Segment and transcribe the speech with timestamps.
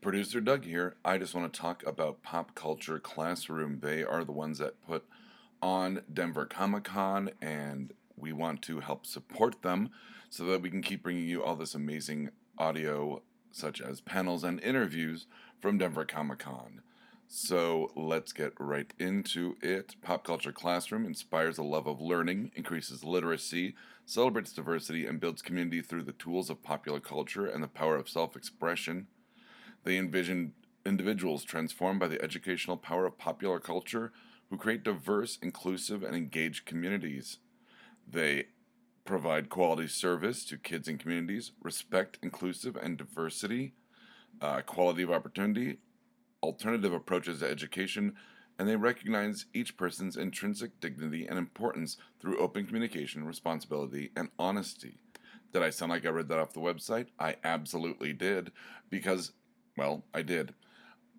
[0.00, 0.96] Producer Doug here.
[1.04, 3.80] I just want to talk about Pop Culture Classroom.
[3.80, 5.04] They are the ones that put
[5.60, 9.90] on Denver Comic Con, and we want to help support them
[10.30, 13.20] so that we can keep bringing you all this amazing audio,
[13.52, 15.26] such as panels and interviews
[15.60, 16.80] from Denver Comic Con.
[17.28, 19.96] So let's get right into it.
[20.00, 23.74] Pop Culture Classroom inspires a love of learning, increases literacy,
[24.06, 28.08] celebrates diversity, and builds community through the tools of popular culture and the power of
[28.08, 29.06] self expression.
[29.84, 30.52] They envision
[30.84, 34.12] individuals transformed by the educational power of popular culture
[34.48, 37.38] who create diverse, inclusive, and engaged communities.
[38.08, 38.46] They
[39.04, 43.74] provide quality service to kids and communities, respect inclusive and diversity,
[44.40, 45.78] uh, quality of opportunity,
[46.42, 48.14] alternative approaches to education,
[48.58, 54.98] and they recognize each person's intrinsic dignity and importance through open communication, responsibility, and honesty.
[55.52, 57.06] Did I sound like I read that off the website?
[57.18, 58.52] I absolutely did,
[58.90, 59.32] because
[59.80, 60.52] well, I did.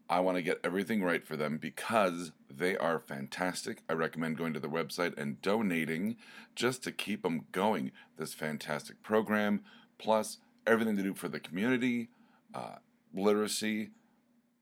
[0.08, 3.82] I want to get everything right for them because they are fantastic.
[3.90, 6.16] I recommend going to their website and donating
[6.56, 7.92] just to keep them going.
[8.18, 9.62] This fantastic program,
[9.98, 10.38] plus
[10.68, 12.10] everything to do for the community,
[12.54, 12.76] uh,
[13.12, 13.90] literacy,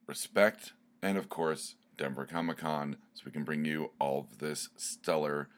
[0.08, 4.70] respect, and of course, Denver Comic Con, so we can bring you all of this
[4.78, 5.50] stellar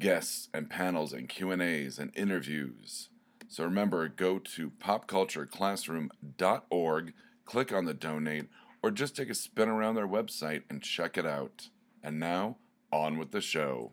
[0.00, 3.09] guests and panels and Q and A's and interviews.
[3.50, 7.12] So remember, go to popcultureclassroom.org,
[7.44, 8.46] click on the donate,
[8.80, 11.70] or just take a spin around their website and check it out.
[12.00, 12.58] And now,
[12.92, 13.90] on with the show.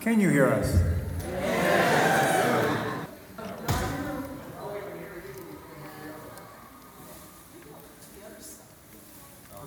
[0.00, 0.93] Can you hear us?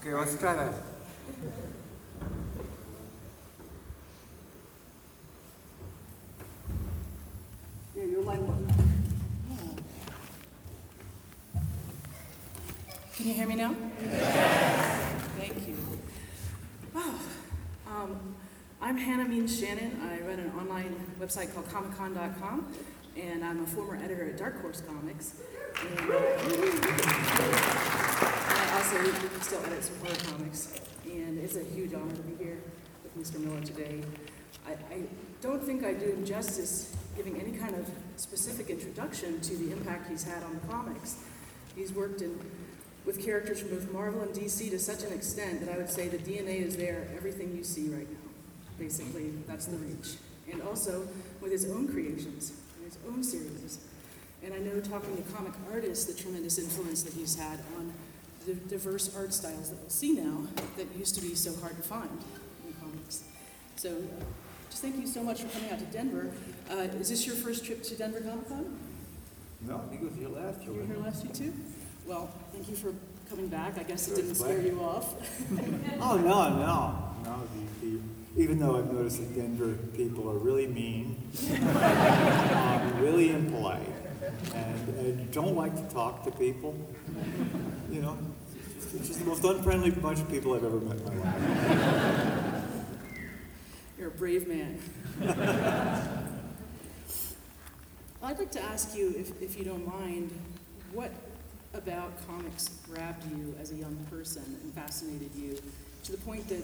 [0.08, 0.73] Okay, let's try that.
[7.94, 8.39] Yeah, you're like.
[13.17, 13.76] Can you hear me now?
[15.37, 15.76] Thank you.
[16.93, 17.15] Wow.
[17.86, 18.36] Um,
[18.82, 19.99] I'm Hannah Means Shannon.
[20.02, 22.73] I run an online website called Comicon.com,
[23.17, 25.33] and I'm a former editor at Dark Horse Comics.
[25.99, 28.23] And, uh,
[28.87, 32.58] also still edit some horror comics, and it's a huge honor to be here
[33.03, 33.39] with Mr.
[33.39, 34.02] Miller today.
[34.65, 35.02] I, I
[35.42, 40.09] don't think I do him justice giving any kind of specific introduction to the impact
[40.09, 41.17] he's had on the comics.
[41.76, 42.39] He's worked in,
[43.05, 46.08] with characters from both Marvel and DC to such an extent that I would say
[46.08, 48.30] the DNA is there, everything you see right now.
[48.80, 50.15] Basically, that's the reach.
[50.49, 51.08] And also
[51.42, 52.53] with his own creations,
[52.86, 53.80] his own series.
[54.43, 57.92] And I know talking to comic artists, the tremendous influence that he's had on
[58.47, 60.41] the diverse art styles that we'll see now
[60.77, 62.09] that used to be so hard to find
[62.65, 63.25] in comics.
[63.75, 64.02] So
[64.69, 66.31] just thank you so much for coming out to Denver.
[66.71, 68.80] Uh, is this your first trip to Denver Comic Con?
[69.67, 71.53] No, he was here last You were here last year too?
[72.05, 72.93] Well, thank you for
[73.30, 73.77] coming back.
[73.77, 75.14] I guess it didn't scare you off.
[75.99, 77.43] Oh, no, no, no,
[77.81, 77.99] the, the,
[78.41, 81.17] even though I've noticed that Denver people are really mean,
[81.73, 83.81] um, really impolite,
[84.53, 86.77] and, and don't like to talk to people,
[87.91, 88.15] you know,
[88.99, 92.63] it's is the most unfriendly bunch of people I've ever met in my life.
[93.97, 94.80] You're a brave man.
[98.23, 100.31] I'd like to ask you, if, if you don't mind,
[100.91, 101.11] what
[101.73, 105.59] about comics grabbed you as a young person and fascinated you
[106.03, 106.64] to the point that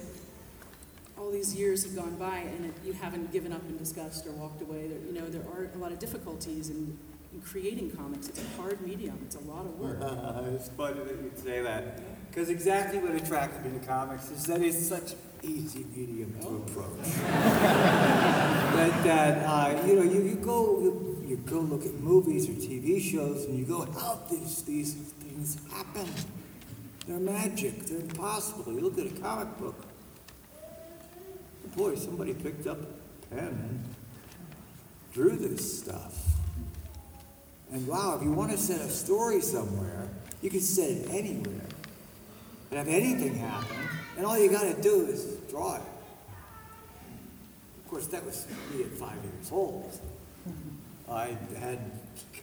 [1.18, 4.32] all these years have gone by and it, you haven't given up in disgust or
[4.32, 4.88] walked away?
[4.88, 6.98] There, you know, there are a lot of difficulties in,
[7.32, 8.30] in creating comics.
[8.30, 9.20] It's a hard medium.
[9.26, 10.00] It's a lot of work.
[10.02, 12.00] Uh, it's funny that you'd say that,
[12.34, 15.14] because exactly what attracted me to comics is that it's such
[15.44, 17.04] easy medium to approach.
[18.74, 22.54] that, that uh, you know, you, you go you, you go look at movies or
[22.54, 26.08] TV shows and you go, how these these things happen?
[27.08, 27.86] They're magic.
[27.86, 28.74] They're impossible.
[28.74, 29.86] You look at a comic book.
[31.78, 33.96] Boy, somebody picked up a pen and
[35.14, 36.18] drew this stuff.
[37.72, 40.10] And wow, if you want to set a story somewhere,
[40.42, 41.68] you can set it anywhere.
[42.74, 43.88] And have anything happened,
[44.18, 45.82] and all you got to do is draw it.
[47.78, 49.96] Of course, that was me at five years old.
[51.08, 51.78] I had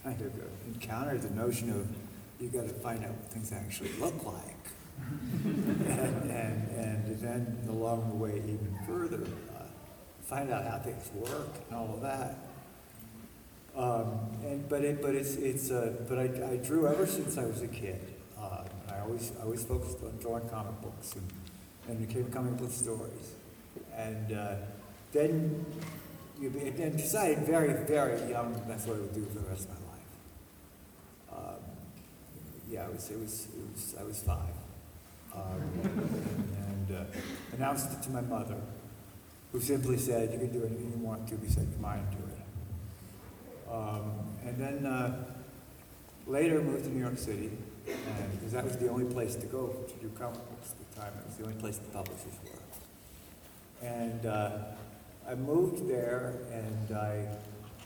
[0.05, 0.33] kind of
[0.73, 1.89] encountered the notion of
[2.41, 4.71] you got to find out what things actually look like.
[5.43, 9.65] and, and, and then along the way, even further, uh,
[10.23, 12.39] find out how things work and all of that.
[13.75, 17.47] Um, and but it but it's it's uh, but I, I drew ever since I
[17.47, 18.10] was a kid.
[19.11, 21.27] I always I always focused on drawing comic books and
[21.89, 23.35] and you kept coming up with stories.
[23.97, 24.55] And uh,
[25.13, 25.67] then
[26.41, 29.69] you be, and decided very, very young that's what I would do for the rest
[29.69, 31.55] of my life.
[31.55, 31.63] Um,
[32.71, 34.55] yeah, it was, it was, it was, I was five.
[35.35, 35.63] Um,
[36.69, 37.05] and uh,
[37.57, 38.61] announced it to my mother,
[39.53, 43.73] who simply said, "You can do anything you want to, besides your mind to it."
[43.73, 44.13] Um,
[44.45, 45.25] and then uh,
[46.27, 47.51] later moved to New York City,
[47.87, 51.01] and because that was the only place to go to do comic books at the
[51.01, 51.13] time.
[51.21, 53.87] It was the only place the publishers were.
[53.87, 54.51] And uh,
[55.29, 57.27] I moved there, and I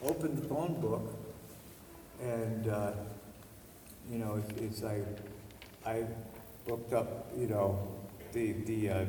[0.02, 1.14] opened the phone book,
[2.20, 2.92] and uh,
[4.10, 5.02] you know, it's, I,
[5.86, 6.04] I
[6.66, 7.86] looked up, you know,
[8.32, 8.90] the the.
[8.90, 9.04] Uh,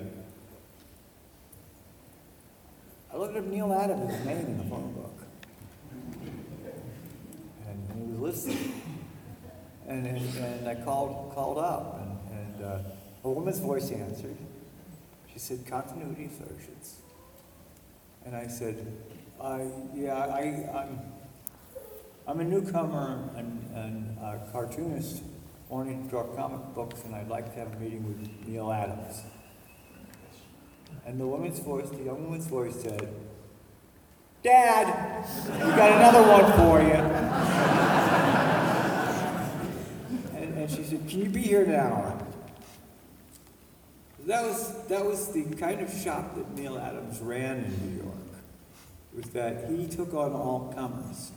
[3.14, 5.18] I looked up Neal Adams' name in the phone book,
[7.68, 8.85] and he was listening.
[9.88, 12.80] And, and, and I called called up, and, and uh,
[13.24, 14.38] a woman's voice answered.
[15.32, 16.98] She said, "Continuity Associates."
[18.26, 18.88] And I said,
[19.40, 19.60] uh,
[19.94, 21.00] "Yeah, I, I'm."
[22.28, 25.22] I'm a newcomer and, and a cartoonist
[25.70, 29.22] wanting to draw comic books, and I'd like to have a meeting with Neal Adams.
[31.06, 33.08] And the woman's voice, the young woman's voice said,
[34.42, 34.88] Dad,
[35.54, 38.05] we got another one for you.
[40.66, 42.18] And, she said, Can you be here now?
[44.26, 48.16] That was, that was the kind of shop that Neal Adams ran in New York,
[49.16, 51.32] was that he took on all comers.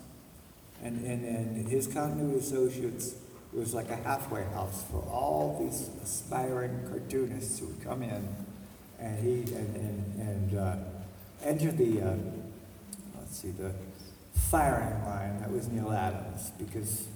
[0.82, 3.16] And, and, and his continuity associates
[3.52, 8.28] was like a halfway house for all these aspiring cartoonists who would come in
[8.98, 10.76] and he and, and, and uh,
[11.42, 12.14] enter the uh,
[13.18, 13.72] let's see the
[14.34, 17.08] firing line that was Neal Adams because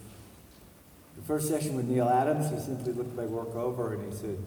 [1.23, 4.39] the first session with Neal Adams he simply looked my work over and he said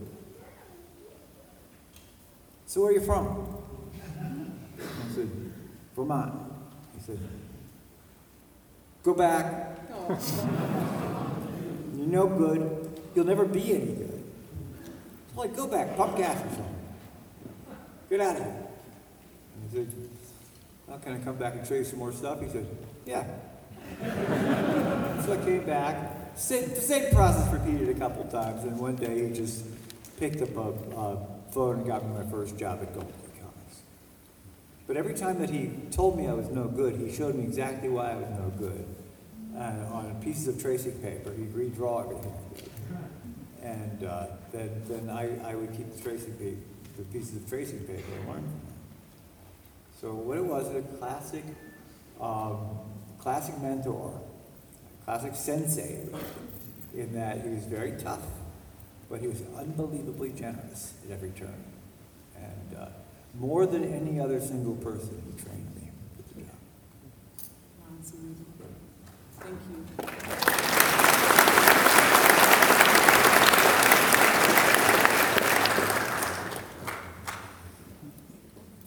[2.68, 3.58] so where are you from
[4.78, 5.30] I said
[5.96, 6.52] Vermont
[6.98, 7.20] he said
[9.06, 9.78] Go back.
[9.94, 10.20] Oh.
[11.96, 12.90] You're no good.
[13.14, 14.24] You'll never be any good.
[15.32, 16.76] So like, go back, pump gas or something.
[18.10, 18.56] Get out of here.
[19.54, 19.94] And he said,
[20.88, 22.42] well, can I come back and show you some more stuff?
[22.42, 22.66] He said,
[23.06, 23.28] yeah.
[25.24, 26.25] so I came back.
[26.36, 29.66] Same, same process repeated a couple times, and one day he just
[30.20, 33.82] picked up a, a phone and got me my first job at Gold Key Comics.
[34.86, 37.88] But every time that he told me I was no good, he showed me exactly
[37.88, 38.86] why I was no good.
[39.56, 42.34] And on pieces of tracing paper, he'd redraw everything.
[43.64, 46.58] And uh, then, then I, I would keep the tracing paper,
[46.98, 48.76] the pieces of tracing paper and learn from them.
[50.02, 51.46] So what it was, a classic,
[52.20, 52.78] um,
[53.20, 54.22] classic mentor,
[55.06, 56.00] classic sensei,
[56.96, 58.24] in that he was very tough,
[59.10, 61.64] but he was unbelievably generous at every turn.
[62.36, 62.88] And uh,
[63.36, 66.50] more than any other single person who trained me for the job.
[69.40, 69.86] Thank you.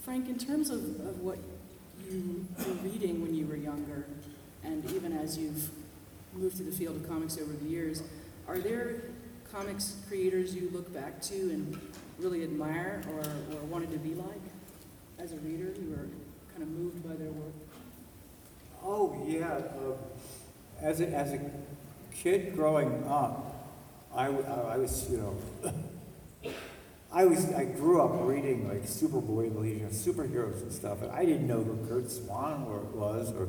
[0.03, 1.39] Frank, in terms of, of what
[2.11, 4.07] you were reading when you were younger,
[4.65, 5.71] and even as you've
[6.35, 8.03] moved to the field of comics over the years,
[8.47, 9.03] are there
[9.53, 11.79] comics creators you look back to and
[12.19, 14.41] really admire or, or wanted to be like
[15.19, 15.73] as a reader?
[15.81, 16.09] You were
[16.51, 17.53] kind of moved by their work?
[18.83, 19.53] Oh, yeah.
[19.53, 19.97] Uh,
[20.81, 21.41] as, a, as a
[22.13, 23.55] kid growing up,
[24.15, 26.53] I I was, you know,
[27.13, 31.25] I was, I grew up reading like Superboy, you know, superheroes and stuff, and I
[31.25, 33.49] didn't know who Curt Swan was, or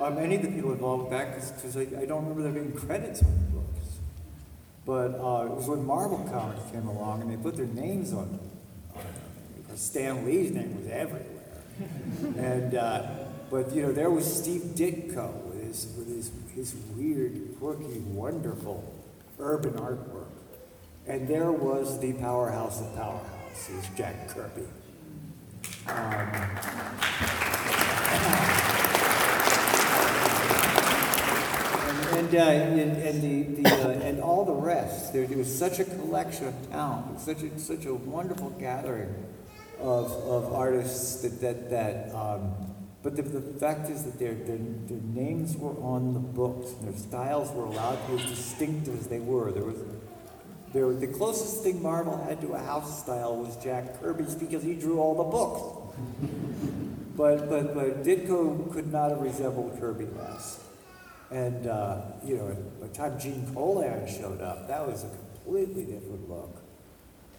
[0.00, 3.22] um, any of the people involved back, because I, I don't remember there being credits
[3.22, 3.98] on the books.
[4.84, 8.30] But uh, it was when Marvel Comics came along, and they put their names on
[8.30, 8.50] them.
[9.56, 11.30] Because Stan Lee's name was everywhere.
[12.36, 13.06] and, uh,
[13.50, 18.92] but, you know, there was Steve Ditko with his, with his, his weird, quirky, wonderful
[19.38, 20.26] urban artwork.
[21.06, 24.66] And there was the powerhouse of powerhouses, Jack Kirby.
[25.86, 27.33] Um,
[32.32, 35.12] and, uh, and, and the, the uh, and all the rest.
[35.12, 39.14] There, there was such a collection of talent, such a such a wonderful gathering
[39.78, 42.14] of, of artists that that that.
[42.14, 42.52] Um,
[43.02, 46.88] but the, the fact is that their, their their names were on the books, and
[46.88, 49.52] their styles were allowed to be as distinctive as they were.
[49.52, 49.76] There was
[50.74, 54.74] there, the closest thing Marvel had to a house style was Jack Kirby's because he
[54.74, 55.96] drew all the books.
[57.16, 60.63] but, but, but Ditko could not have resembled Kirby less.
[61.30, 65.84] And, uh, you know, by the time Gene Colan showed up, that was a completely
[65.84, 66.62] different look.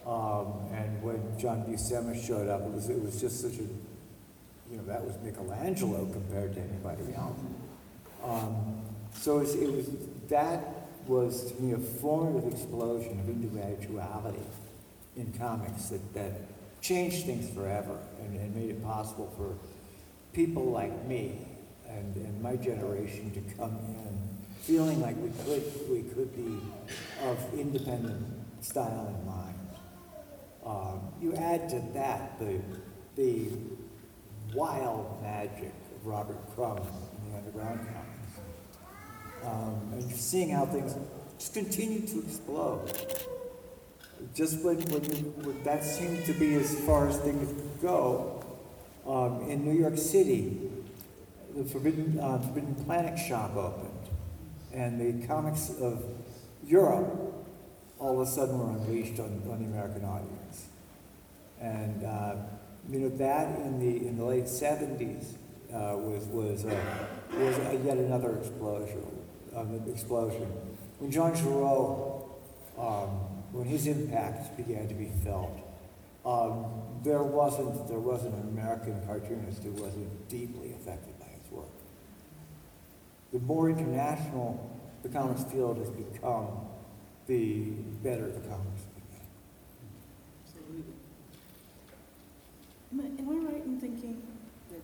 [0.05, 3.63] Um, and when John Buscema showed up, it was, it was just such a,
[4.71, 7.39] you know, that was Michelangelo compared to anybody else.
[8.23, 8.81] Um,
[9.13, 9.89] so it was, it was,
[10.29, 14.39] that was to me a formative explosion of individuality
[15.15, 16.41] in comics that, that
[16.81, 19.55] changed things forever and, and made it possible for
[20.33, 21.39] people like me
[21.89, 24.05] and, and my generation to come in
[24.61, 26.59] feeling like we could, we could be
[27.23, 28.25] of independent
[28.61, 29.59] style and mind.
[30.65, 32.59] Um, you add to that the,
[33.15, 33.49] the
[34.55, 38.15] wild magic of Robert Crumb in the Underground Comics.
[39.43, 40.95] Um, and you're seeing how things
[41.37, 42.91] just continue to explode.
[44.33, 45.03] Just when, when,
[45.43, 48.43] when that seemed to be as far as things could go,
[49.05, 50.71] um, in New York City,
[51.55, 54.09] the Forbidden, uh, Forbidden Planet shop opened,
[54.73, 56.03] and the comics of
[56.65, 57.33] Europe
[57.97, 60.67] all of a sudden were unleashed on, on the American audience.
[61.61, 62.35] And uh,
[62.89, 65.35] you know that in the in the late '70s
[65.73, 67.07] uh, was was uh,
[67.37, 69.05] was uh, yet another explosion.
[69.55, 70.51] Um, explosion
[70.99, 72.29] when Jean Giraud,
[72.77, 73.07] um,
[73.53, 75.61] when his impact began to be felt.
[76.25, 76.65] Um,
[77.03, 81.14] there wasn't there wasn't an American cartoonist who wasn't deeply affected.
[83.33, 84.71] The more international
[85.03, 86.47] the comics field has become,
[87.27, 87.71] the
[88.03, 89.27] better the comics become.
[90.45, 90.93] Absolutely.
[92.93, 94.21] Am I, am I right in thinking
[94.69, 94.81] that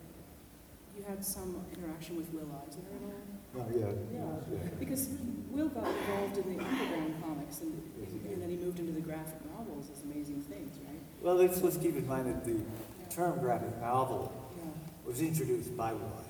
[0.97, 3.21] you had some interaction with Will Eisner at all?
[3.53, 3.91] Oh, yeah.
[4.13, 5.09] Yeah, because
[5.49, 7.73] Will got involved in the underground comics and,
[8.29, 10.99] and then he moved into the graphic novels as amazing things, right?
[11.21, 12.59] Well, let's, let's keep in mind that the
[13.13, 14.63] term graphic novel Yeah.
[15.05, 16.23] was introduced by Will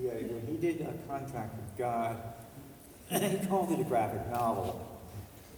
[0.00, 2.16] He, when he did a contract with God,
[3.10, 4.86] he called it a graphic novel.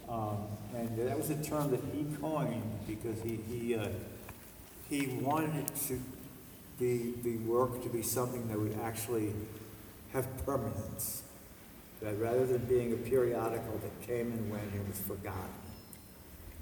[0.08, 3.88] Um, and that was a term that he coined because he, he, uh,
[4.88, 6.00] he wanted to
[6.78, 9.32] be, the work to be something that would actually
[10.12, 11.22] have permanence.
[12.00, 15.50] That rather than being a periodical that came and went and was forgotten,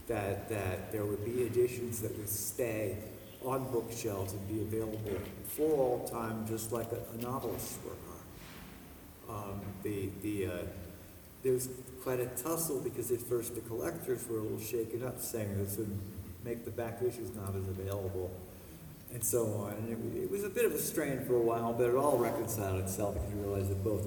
[0.09, 2.97] that, that there would be editions that would stay
[3.45, 7.97] on bookshelves and be available for all time, just like a, a novelist's work
[9.29, 9.35] are.
[9.35, 10.51] Um, the, the, uh,
[11.43, 11.69] there was
[12.03, 15.77] quite a tussle because at first the collectors were a little shaken up, saying this
[15.77, 15.99] would
[16.45, 18.31] make the back issues not as available,
[19.13, 19.73] and so on.
[19.73, 22.19] And it, it was a bit of a strain for a while, but it all
[22.19, 24.07] reconciled itself because you realized that both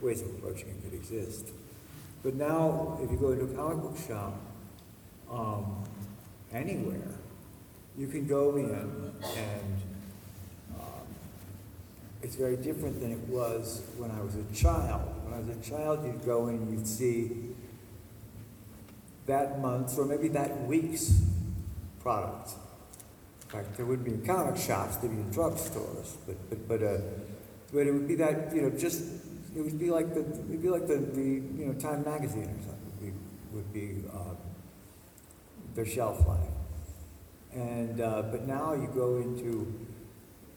[0.00, 1.48] ways of approaching it could exist.
[2.22, 4.34] But now, if you go into a comic book shop,
[5.30, 5.84] um,
[6.52, 7.14] anywhere,
[7.98, 9.82] you can go in and
[10.78, 11.06] um,
[12.22, 15.02] it's very different than it was when I was a child.
[15.24, 17.32] When I was a child, you'd go in, and you'd see
[19.26, 21.20] that month's or maybe that week's
[22.00, 22.52] product.
[23.42, 26.82] In fact, there would be in comic shops, there'd be in drugstores, but but but
[26.82, 26.98] uh,
[27.72, 29.02] but it would be that you know just
[29.56, 32.62] it would be like the it'd be like the, the you know Time magazine or
[32.62, 33.12] something would be
[33.52, 34.36] would be um,
[35.74, 36.57] their shelf life.
[37.54, 39.88] And uh, but now you go into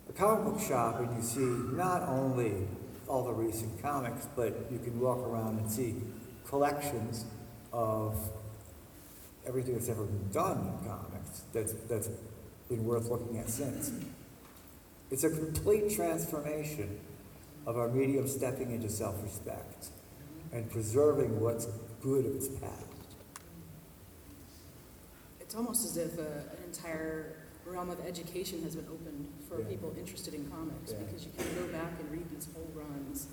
[0.10, 1.40] a comic book shop and you see
[1.76, 2.68] not only
[3.08, 5.96] all the recent comics, but you can walk around and see
[6.46, 7.26] collections
[7.74, 8.18] of
[9.48, 12.10] everything that's ever been done in comics that's, that's
[12.70, 13.92] been worth looking at since.
[15.10, 17.00] It's a complete transformation
[17.66, 19.88] of our medium stepping into self-respect
[20.52, 21.68] and preserving what's
[22.02, 22.91] good of its past.
[25.52, 26.22] It's almost as if uh,
[26.56, 29.68] an entire realm of education has been opened for Yeah.
[29.68, 31.00] people interested in comics Yeah.
[31.04, 33.28] because you can go back and read these whole runs.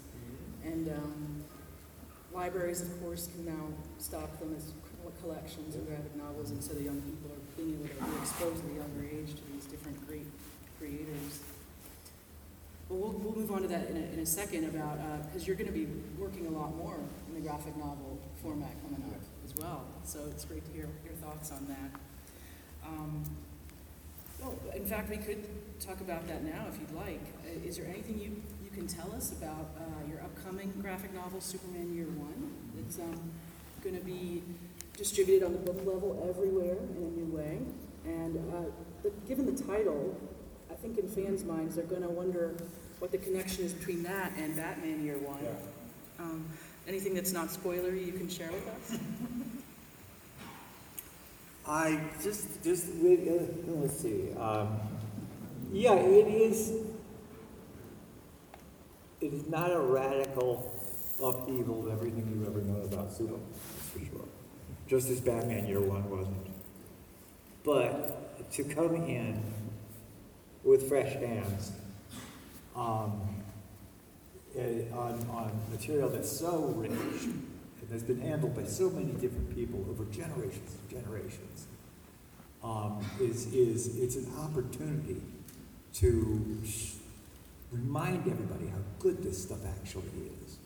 [0.65, 1.45] And um,
[2.33, 4.73] libraries, of course, can now stock them as
[5.05, 8.19] co- collections of graphic novels, and so the young people are being able to be
[8.21, 10.27] exposed at a younger age to these different great
[10.81, 11.39] creators.
[12.89, 14.99] But we'll, we'll move on to that in a, in a second about,
[15.29, 15.87] because you're going to be
[16.19, 16.99] working a lot more
[17.29, 19.85] in the graphic novel format coming up as well.
[20.03, 22.01] So it's great to hear your thoughts on that.
[22.89, 23.23] Um,
[24.41, 25.45] well, in fact, we could
[25.81, 27.21] talk about that now if you'd like.
[27.45, 31.41] Uh, Is there anything you, you can tell us about uh, your upcoming graphic novel,
[31.41, 32.53] Superman Year One?
[32.79, 33.31] It's um,
[33.83, 34.43] going to be
[34.97, 37.59] distributed on the book level everywhere in a new way.
[38.05, 38.71] And uh,
[39.03, 40.17] but given the title,
[40.71, 42.55] I think in fans' minds, they're going to wonder
[42.99, 45.39] what the connection is between that and Batman Year One.
[46.19, 46.45] Um,
[46.89, 48.99] anything that's not spoilery you can share with us?
[51.69, 54.81] I just, just, uh, let's see, um,
[55.71, 56.73] yeah, it is,
[59.21, 60.75] it is not a radical
[61.23, 64.25] upheaval of everything you ever know about that's for sure.
[64.87, 66.47] just as Batman Year One wasn't.
[67.65, 69.43] But to come in
[70.65, 71.73] with fresh hands,
[72.75, 73.43] um,
[74.57, 77.29] eh, on, on material that's so rich,
[77.89, 81.67] and that's been handled by so many different people over generations and generations,
[82.63, 85.23] um, is, is, it's an opportunity
[85.95, 86.63] to
[87.73, 90.03] remind everybody how good this stuff actually
[90.45, 90.59] is,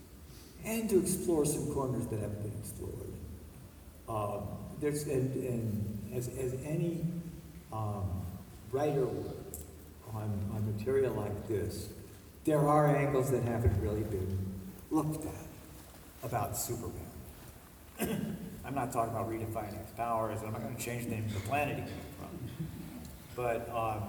[0.64, 3.12] and to explore some corners that haven't been explored.
[4.08, 4.48] Um,
[4.80, 7.06] there's, and, and as, as any
[7.72, 8.22] um,
[8.72, 9.06] writer
[10.12, 11.88] on, on material like this,
[12.44, 14.38] there are angles that haven't really been
[14.90, 15.46] looked at
[16.24, 17.11] about Superman.
[18.64, 21.40] I'm not talking about redefining his powers, I'm not gonna change the name of the
[21.40, 22.66] planet he came from.
[23.34, 24.02] But, um,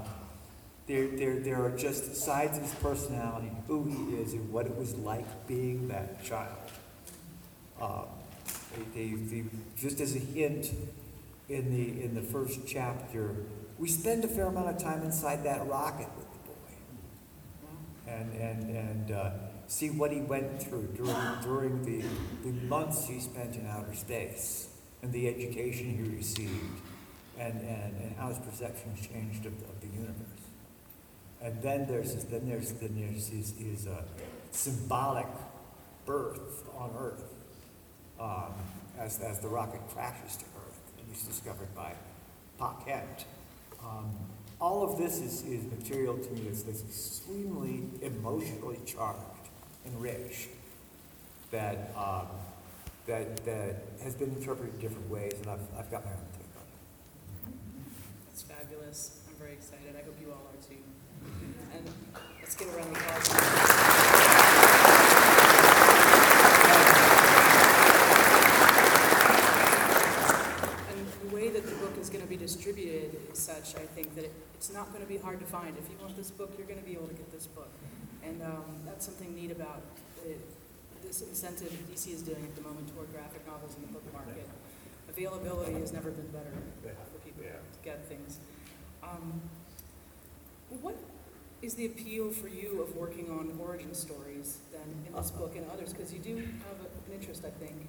[0.86, 4.76] there, there, there are just sides of his personality, who he is, and what it
[4.76, 6.58] was like being that child.
[7.82, 8.06] Um,
[8.94, 9.44] they, they, they-
[9.78, 10.72] just as a hint,
[11.50, 13.36] in the, in the first chapter,
[13.78, 18.76] we spend a fair amount of time inside that rocket with the boy and, and,
[18.76, 19.30] and uh,
[19.68, 22.04] see what he went through during, during the,
[22.44, 24.70] the months he spent in outer space
[25.02, 26.82] and the education he received
[27.38, 30.18] and, and, and how his perceptions changed of, of the universe.
[31.42, 34.02] And then there's, then there's, then there's his, his uh,
[34.52, 35.28] symbolic
[36.06, 37.24] birth on Earth
[38.20, 38.54] um,
[38.98, 41.94] as, as the rocket crashes to Earth and he's discovered by
[42.58, 43.26] Pa Kent.
[43.82, 44.12] Um,
[44.62, 49.20] all of this is, is material to me that's extremely emotionally charged
[49.86, 50.48] and rich
[51.52, 52.28] that, um,
[53.08, 56.48] that, that has been interpreted in different ways, and I've, I've got my own take
[56.56, 57.54] on it.
[58.32, 59.20] It's fabulous.
[59.30, 59.96] I'm very excited.
[59.96, 60.78] I hope you all are too.
[61.76, 61.90] And
[62.42, 64.34] let's give a round of applause.
[70.90, 74.14] And the way that the book is going to be distributed is such, I think,
[74.16, 75.76] that it- it's not going to be hard to find.
[75.78, 77.70] If you want this book, you're going to be able to get this book.
[78.24, 79.82] And um, that's something neat about
[80.26, 80.40] it,
[81.04, 84.48] this incentive DC is doing at the moment toward graphic novels in the book market.
[85.10, 86.54] Availability has never been better
[87.12, 88.40] for people to get things.
[89.04, 89.42] Um,
[90.82, 90.96] What
[91.62, 95.70] is the appeal for you of working on origin stories then in this book and
[95.72, 95.94] others?
[95.94, 97.88] Because you do have a- an interest, I think,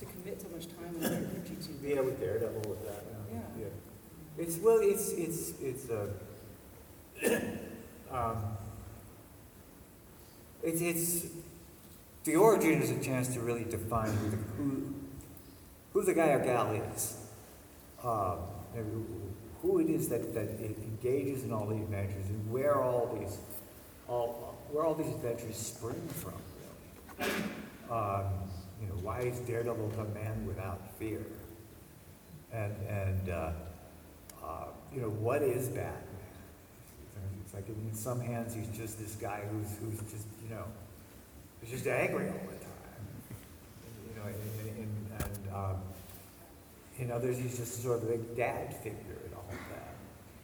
[0.00, 1.88] to commit so much time and energy to.
[1.88, 3.40] Yeah, with Daredevil with that, yeah.
[3.58, 3.66] Yeah.
[4.36, 6.08] It's, well, it's, it's, it's, uh,
[8.12, 8.36] um,
[10.68, 11.26] it's, it's,
[12.24, 14.94] the origin is a chance to really define who the, who,
[15.92, 17.16] who the guy or gal is.
[18.04, 18.38] Um,
[18.74, 23.38] who- it is that, that engages in all these adventures and where all these,
[24.08, 26.32] all, where all these adventures spring from,
[27.18, 27.30] really.
[27.90, 28.24] Um,
[28.80, 31.20] you know, why is Daredevil a man without fear?
[32.52, 33.50] And, and, uh,
[34.42, 35.92] uh, you know, what is Batman?
[37.44, 40.64] It's like in some hands, he's just this guy who's, who's just, you know,
[41.60, 43.04] he's just angry all the time.
[44.08, 45.76] You know, and, and, and um,
[46.98, 49.94] in others, he's just sort of a big dad figure and all of that.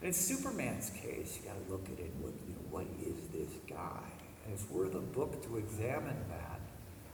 [0.01, 3.59] And in Superman's case, you gotta look at it, what, you know, what is this
[3.69, 4.03] guy?
[4.45, 6.61] And it's worth a book to examine that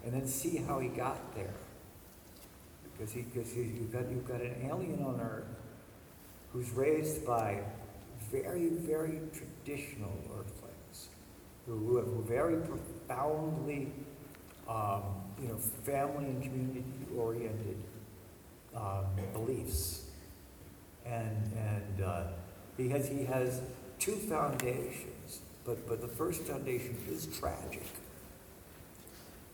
[0.05, 1.55] and then see how he got there.
[2.93, 5.45] Because he, because you've got, you've got an alien on Earth
[6.53, 7.63] who's raised by
[8.33, 10.50] very, very traditional Earthlings
[11.71, 13.93] who, have very profoundly,
[14.69, 15.03] um,
[15.41, 16.85] you know, family and community
[17.17, 17.77] oriented
[18.75, 20.05] um, beliefs.
[21.07, 22.23] And, and uh,
[22.77, 23.61] he has, he has
[23.99, 27.85] two foundations, but, but the first foundation is tragic.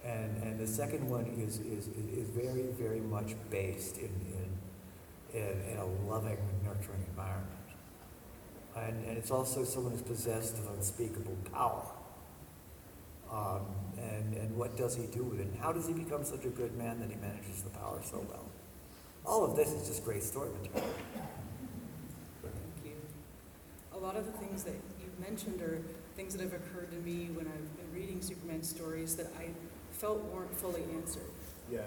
[0.05, 4.11] And, and the second one is, is, is very, very much based in,
[5.35, 7.50] in, in, in a loving, nurturing environment.
[8.76, 11.83] And, and it's also someone who's possessed of unspeakable power.
[13.31, 13.67] Um,
[13.99, 15.47] and, and what does he do with it?
[15.47, 18.25] And how does he become such a good man that he manages the power so
[18.29, 18.45] well?
[19.25, 20.89] All of this is just great story material.
[22.43, 22.93] Thank you.
[23.95, 25.83] A lot of the things that you've mentioned are
[26.15, 29.49] things that have occurred to me when I've been reading Superman stories that I
[29.91, 31.31] felt weren't fully answered.
[31.71, 31.81] Yeah.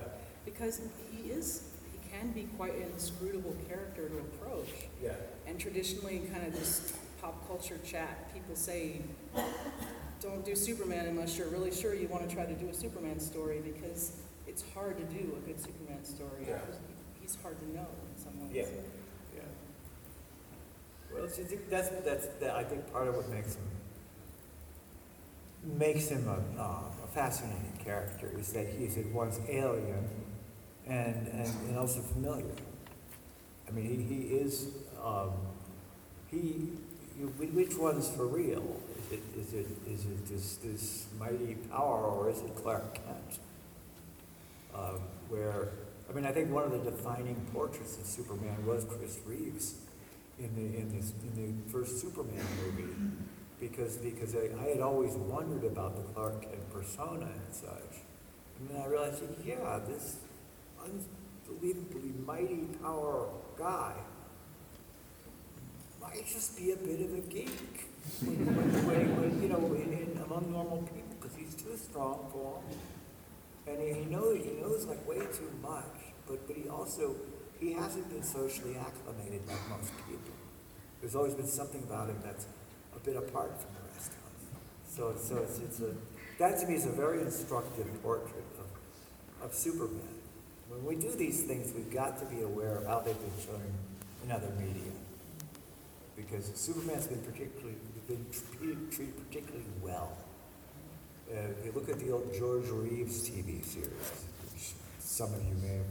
[0.45, 4.69] Because he is, he can be quite an inscrutable character to approach.
[5.01, 5.13] Yeah.
[5.47, 9.01] And traditionally, in kind of this pop culture chat, people say,
[10.21, 13.19] don't do Superman unless you're really sure you want to try to do a Superman
[13.19, 14.13] story because
[14.47, 16.45] it's hard to do a good Superman story.
[16.47, 16.59] Yeah.
[17.21, 18.51] He's hard to know in some ways.
[18.53, 18.65] Yeah.
[19.35, 19.41] Yeah.
[21.13, 21.27] Well,
[21.69, 23.63] that's, that's, that, I think part of what makes him,
[25.77, 30.07] makes him a, uh, a fascinating character is that he's at once alien
[30.87, 32.45] and, and, and also familiar.
[33.67, 34.69] I mean, he, he is,
[35.03, 35.31] um,
[36.31, 36.69] he,
[37.19, 38.79] you, which one's for real?
[39.09, 43.39] Is it, is it, is it this, this mighty power, or is it Clark Kent?
[44.75, 45.69] Um, where,
[46.07, 49.75] I mean, I think one of the defining portraits of Superman was Chris Reeves
[50.37, 52.93] in the, in this, in the first Superman movie.
[53.59, 58.03] Because, because I, I had always wondered about the Clark Kent persona and such.
[58.59, 60.17] And then I realized, yeah, this
[60.83, 63.93] unbelievably mighty power guy
[66.01, 67.85] might just be a bit of a geek.
[68.21, 68.45] When,
[68.85, 72.79] when, when, you know, in, in, among normal people, because he's too strong for him.
[73.67, 77.15] And he, he knows, he knows like way too much, but, but he also,
[77.59, 80.33] he hasn't been socially acclimated like most people.
[81.01, 82.47] There's always been something about him that's
[82.95, 84.43] a bit apart from the rest of us.
[84.95, 85.93] So, so it's, it's a,
[86.39, 90.15] that to me is a very instructive portrait of, of Superman.
[90.69, 93.61] When we do these things, we've got to be aware of how they've been shown
[94.23, 94.91] in other media.
[96.19, 97.75] Because Superman's been particularly,
[98.07, 98.25] been
[98.91, 100.17] treated, particularly well.
[101.31, 103.89] Uh, if you look at the old George Reeves TV series,
[104.51, 105.85] which some of you may have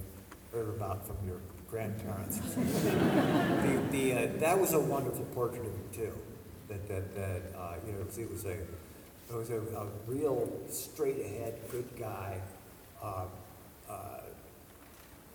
[0.52, 2.38] heard about from your grandparents.
[2.56, 6.12] the, the, uh, that was a wonderful portrait of him too.
[6.68, 11.20] That, that, that uh, you know, it was a, it was a, a real straight
[11.20, 12.40] ahead, good guy,
[13.02, 13.24] uh,
[13.88, 14.20] uh,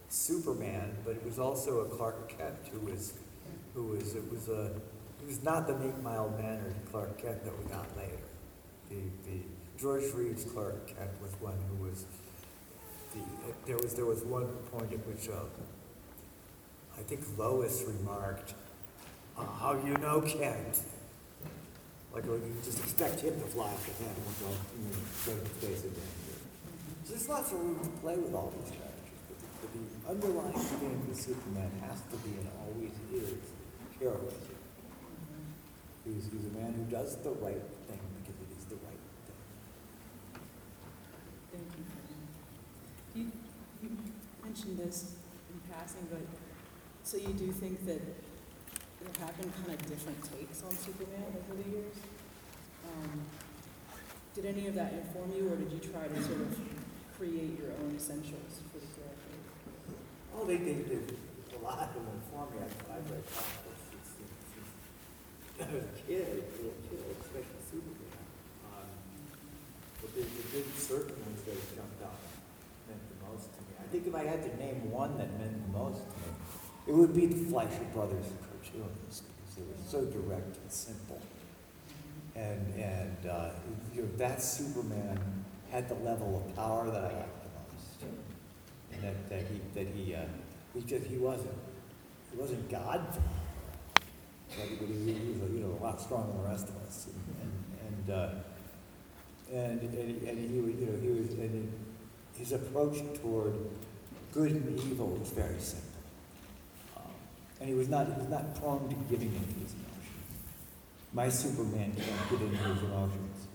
[0.10, 3.13] Superman, but it was also a Clark Kent who was,
[3.73, 4.65] who was, it was a,
[5.21, 8.17] it was not the meek, mild mannered Clark Kent that we got later.
[8.89, 9.39] The, the
[9.79, 12.05] George Reeves Clark Kent was one who was
[13.13, 13.19] the,
[13.65, 15.45] there was, there was one point at which, uh,
[16.97, 18.53] I think Lois remarked,
[19.38, 20.81] uh, how you know Kent?
[22.13, 25.89] Like, you just expect him to fly off the handle and go, the face of
[25.89, 26.38] danger.
[27.05, 30.27] So there's lots of room to play with all these characters, but the, but the
[30.27, 33.33] underlying theme of Superman has to be and always is
[34.03, 34.55] heroism.
[36.05, 39.39] He's, he's a man who does the right thing because it is the right thing.
[41.51, 41.83] Thank you.
[43.15, 43.31] You,
[43.81, 43.89] you
[44.43, 45.15] mentioned this
[45.49, 46.21] in passing, but,
[47.03, 51.61] so you do think that there have been kind of different takes on Superman over
[51.61, 51.95] the years?
[52.87, 53.21] Um,
[54.35, 56.57] Did any of that inform you, or did you try to sort of
[57.15, 59.37] create your own essentials for the character?
[60.35, 60.99] Oh, they, they, they,
[61.53, 64.73] a lot of them inform me, I've, I've read comic books since, since, since I
[64.73, 68.25] was a kid, little kid, especially Superman.
[68.67, 68.87] Um,
[70.01, 72.19] But been certain ones that jumped out,
[72.87, 73.73] meant the most to me.
[73.79, 76.29] I think if I had to name one that meant the most to me,
[76.87, 81.21] it would be the Fleischer Brothers cartoons, because they were so direct and simple.
[82.35, 83.49] And, and, uh,
[83.93, 85.19] you know, that Superman
[85.71, 88.17] had the level of power that I liked the most.
[88.91, 90.21] And that, that he, that he, uh,
[90.73, 91.57] he just, he wasn't,
[92.31, 93.05] he wasn't God.
[94.57, 97.07] But he, was, you know, a lot stronger than the rest of us.
[97.41, 97.53] And,
[97.87, 98.29] and, uh,
[99.51, 101.71] and, and, and he was, you know, he was, and
[102.37, 103.55] his approach toward
[104.31, 105.89] good and evil was very simple.
[106.97, 107.03] Um,
[107.59, 109.83] And he was not, he was not prone to giving into his emotions.
[111.13, 113.47] My Superman can't get into his emotions.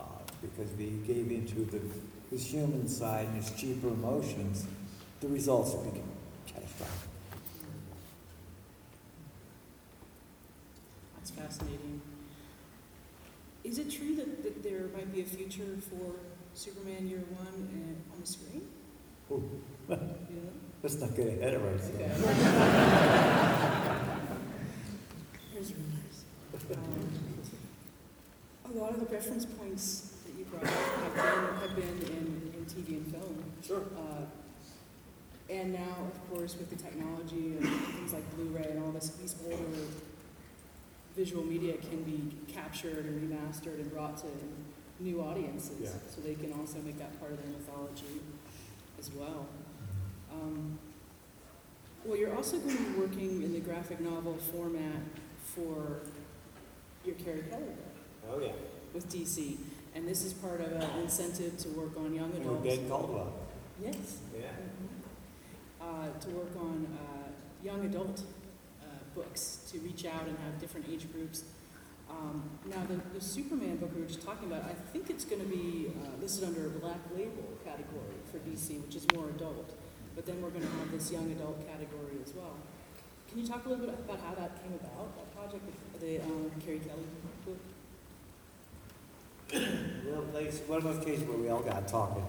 [0.00, 0.04] Uh,
[0.40, 1.80] because he gave into the,
[2.30, 4.66] his human side and his cheaper emotions,
[5.20, 6.08] the results become
[6.46, 7.08] catastrophic.
[11.36, 12.00] That's fascinating.
[13.64, 16.16] Is it true that, that there might be a future for
[16.54, 18.62] Superman Year One uh, on the screen?
[19.30, 19.42] Ooh,
[19.88, 19.96] Do
[20.82, 21.94] let's not get ahead of ourselves.
[25.52, 26.24] Here's rumors.
[26.72, 27.08] Um,
[28.74, 32.26] A lot of the reference points that you brought up have been, have been in,
[32.56, 33.34] in TV and film.
[33.64, 33.82] Sure.
[33.96, 34.24] Uh,
[35.50, 39.34] And now, of course, with the technology and things like Blu-ray and all this, these
[39.44, 39.64] older
[41.16, 44.26] visual media can be captured and remastered and brought to
[45.00, 45.80] new audiences.
[45.82, 45.88] Yeah.
[46.08, 48.20] So they can also make that part of their mythology
[48.98, 49.46] as well.
[50.32, 50.78] Um,
[52.04, 55.02] Well, you're also going to be working in the graphic novel format
[55.54, 56.00] for
[57.04, 58.52] your Carrie Kelly book Oh, yeah.
[58.92, 59.56] with DC.
[59.94, 62.64] And this is part of an incentive to work on young And adults.
[62.64, 63.32] with Ben Caldwell.
[63.80, 64.18] Yes.
[64.36, 64.48] Yeah.
[65.80, 67.28] Uh, to work on uh,
[67.62, 68.22] young adult
[69.14, 71.44] books, to reach out and have different age groups.
[72.10, 75.40] Um, now, the, the Superman book we were just talking about, I think it's going
[75.40, 79.72] to be uh, listed under a black label category for DC, which is more adult.
[80.14, 82.56] But then we're going to have this young adult category as well.
[83.30, 85.64] Can you talk a little bit about how that came about, that project,
[86.00, 87.06] the, um, Carrie Kelly
[87.46, 87.58] book?
[89.52, 92.24] Well, like, one of those cases where we all got talking,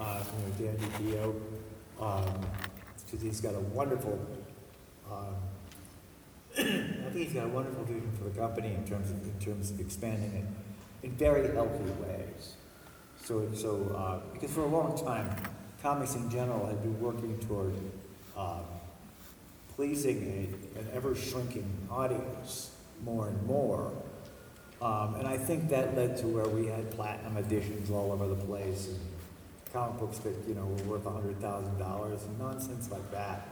[0.00, 0.22] uh,
[0.58, 1.34] you Dan DiDio,
[3.04, 4.18] Because he's got a wonderful,
[5.10, 5.36] um,
[6.60, 9.70] I think he's got a wonderful vision for the company in terms of, in terms
[9.70, 12.54] of expanding it in very healthy ways.
[13.24, 15.30] So, so, uh, because for a long time,
[15.82, 17.74] comics in general had been working toward,
[18.36, 18.64] um,
[19.74, 20.22] pleasing
[20.76, 22.70] a, an ever shrinking audience
[23.04, 23.92] more and more.
[24.82, 28.44] Um, and I think that led to where we had platinum editions all over the
[28.44, 28.98] place and
[29.72, 33.48] comic books that, you know, were worth a hundred thousand dollars and nonsense like that.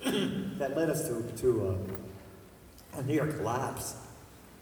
[0.04, 2.17] that led us to, to a,
[2.96, 3.94] a near collapse.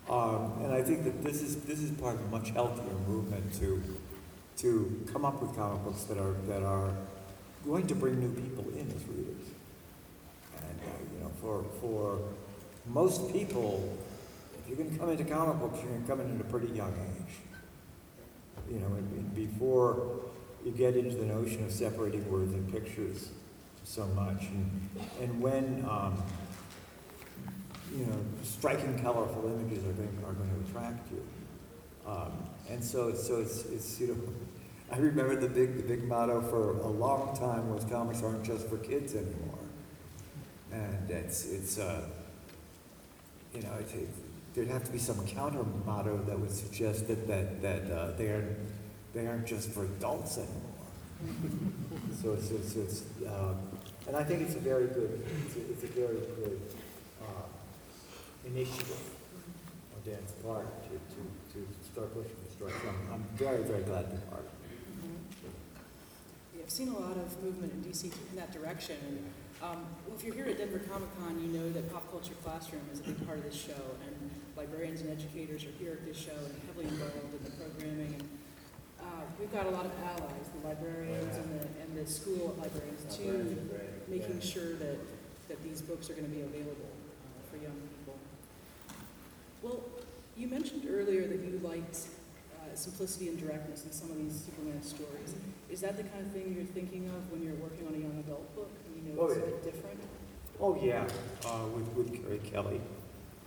[0.08, 3.52] Um, and I think that this is, this is part of a much healthier movement
[3.54, 3.82] to,
[4.58, 6.92] to come up with comic books that are, that are
[7.64, 9.50] going to bring new people in as readers.
[10.58, 12.20] And, uh, you know, for, for
[12.86, 13.96] most people,
[14.60, 16.92] if you're gonna come into comic books, you're gonna come in at a pretty young
[16.92, 17.34] age.
[18.70, 20.20] You know, and, and before
[20.64, 23.30] you get into the notion of separating words and pictures
[23.84, 24.42] so much.
[24.42, 26.22] And, and when, um,
[27.94, 31.22] you know, striking, colorful images are going, are going to attract you.
[32.06, 32.32] Um,
[32.68, 34.16] and so, so it's, it's, you know,
[34.92, 38.68] I remember the big, the big motto for a long time was comics aren't just
[38.68, 39.58] for kids anymore.
[40.72, 42.06] And it's, it's, uh,
[43.54, 44.08] you know, it's, it,
[44.54, 48.30] there'd have to be some counter motto that would suggest that, that, that, uh, they
[48.30, 48.56] aren't,
[49.12, 50.62] they aren't just for adults anymore.
[52.22, 53.58] So it's, it's, it's, um,
[54.06, 56.76] and I think it's a very good, it's a, it's a very good, uh,
[58.46, 59.10] initiative
[59.94, 61.20] on Dan's part to, to,
[61.52, 62.88] to start pushing this direction.
[62.88, 64.56] I'm, I'm very, very glad to be part of it.
[66.54, 68.96] Yeah, I've seen a lot of movement in DC in that direction.
[69.08, 69.18] And
[69.62, 73.00] um, if you're here at Denver Comic Con, you know that Pop Culture Classroom is
[73.00, 76.36] a big part of this show, and librarians and educators are here at this show
[76.36, 78.14] and heavily involved in the programming.
[78.20, 78.28] And
[79.00, 83.16] uh, we've got a lot of allies, the librarians and the, and the school librarians
[83.16, 83.56] too,
[84.08, 84.98] making sure that,
[85.48, 87.95] that these books are going to be available uh, for young people.
[89.62, 89.80] Well,
[90.36, 91.98] you mentioned earlier that you liked
[92.54, 95.34] uh, simplicity and directness in some of these Superman stories.
[95.70, 98.18] Is that the kind of thing you're thinking of when you're working on a young
[98.20, 99.46] adult book and you know Oh, it's a yeah.
[99.46, 100.00] bit different?
[100.60, 101.04] Oh, yeah,
[101.44, 102.80] uh, with, with Carrie Kelly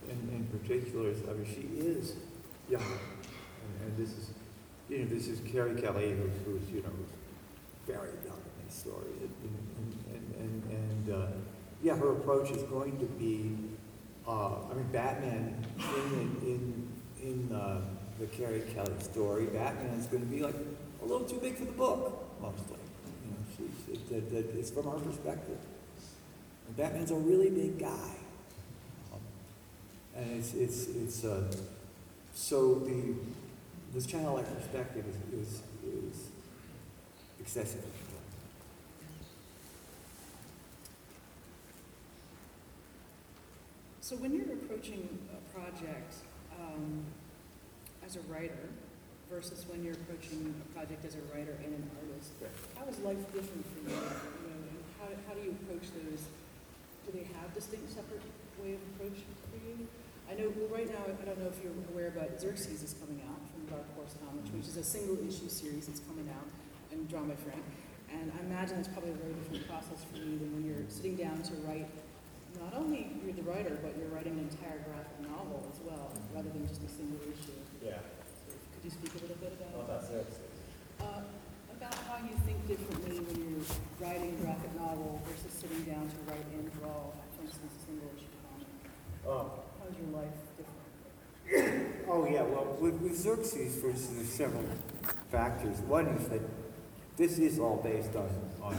[0.10, 2.14] in, in particular, I mean, she is
[2.70, 2.82] young.
[2.82, 4.30] And, and this is,
[4.90, 6.90] you know, this is Carrie Kelly, who's, who's, you know,
[7.88, 9.14] very young in this story.
[9.22, 9.34] And,
[10.14, 10.64] and, and,
[11.10, 11.28] and, uh,
[11.82, 13.56] yeah, her approach is going to be,
[14.30, 16.88] uh, I mean, Batman in, in,
[17.24, 17.82] in, uh,
[18.20, 20.56] the Carrie Kelly story, Batman is gonna be like
[21.02, 22.78] a little too big for the book, mostly.
[23.26, 25.58] You know, it, it, it- it's from her perspective.
[26.68, 28.16] And Batman's a really big guy.
[30.16, 31.52] And it's, it's, it's, uh,
[32.34, 33.16] so the,
[33.94, 35.62] this childlike perspective is, is,
[36.14, 36.30] is
[37.40, 37.84] excessive.
[44.10, 46.26] So when you're approaching a project
[46.58, 47.06] um,
[48.02, 48.66] as a writer
[49.30, 52.34] versus when you're approaching a project as a writer and an artist,
[52.74, 53.94] how is life different for you?
[53.94, 56.26] You know, and how, how do you approach those?
[57.06, 58.26] Do they have distinct separate
[58.58, 59.22] way of approach
[59.54, 59.86] for you?
[60.26, 63.22] I know, well, right now, I don't know if you're aware, but Xerxes is coming
[63.30, 66.50] out from Dark Horse Comics, which is a single issue series that's coming out
[66.90, 67.62] and drawn by Frank.
[68.10, 71.14] And I imagine it's probably a very different process for you than when you're sitting
[71.14, 71.86] down to write
[72.60, 76.50] not only you're the writer, but you're writing an entire graphic novel as well, rather
[76.50, 77.56] than just a single issue.
[77.84, 78.00] Yeah,
[78.48, 80.28] So could you speak a little bit well, about that's it.
[81.00, 81.22] uh,
[81.76, 83.68] about how you think differently when you're
[84.04, 88.12] writing a graphic novel versus sitting down to write and draw, for instance, a single
[88.16, 88.68] issue comic?
[89.26, 92.06] Oh, How's your life different?
[92.10, 94.66] oh, yeah, well, with, with Xerxes, for instance, there's several
[95.32, 95.80] factors.
[95.88, 96.42] One is that
[97.18, 98.30] this is all based on,
[98.62, 98.78] on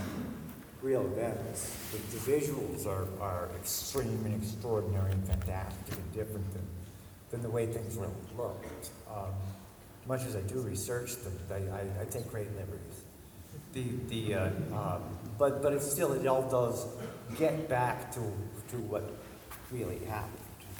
[0.82, 1.76] real events.
[1.92, 6.66] The, the visuals are, are extreme and extraordinary and fantastic and different than,
[7.30, 8.90] than the way things really looked.
[9.10, 9.32] Um,
[10.06, 13.04] much as I do research them, I, I, I take great liberties.
[13.72, 15.02] The, the, uh, um,
[15.38, 16.86] but, but it still, it all does
[17.38, 19.04] get back to, to what
[19.70, 20.36] really happened.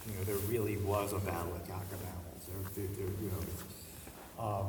[0.06, 1.66] You know, there really was a battle at.
[1.66, 4.66] There, there, there, you know, um,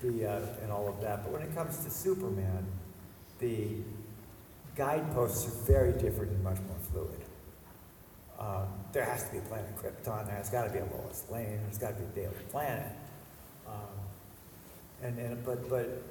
[0.00, 1.24] the, the, uh, and all of that.
[1.24, 2.66] But when it comes to Superman,
[3.40, 3.78] the
[4.76, 7.20] guideposts are very different and much more fluid.
[8.38, 11.78] Um, there has to be a planet Krypton, there's gotta be a Lois Lane, there's
[11.78, 12.92] gotta be a Daily Planet.
[13.66, 13.72] Um,
[15.02, 16.02] and, and, but, but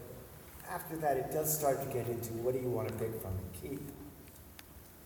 [0.70, 3.62] after that, it does start to get into what do you wanna pick from and
[3.62, 3.82] keep?